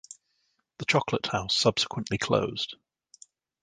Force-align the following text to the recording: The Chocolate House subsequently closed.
The 0.79 0.85
Chocolate 0.85 1.27
House 1.27 1.55
subsequently 1.55 2.17
closed. 2.17 2.75